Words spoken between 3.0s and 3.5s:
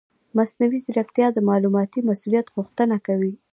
کوي.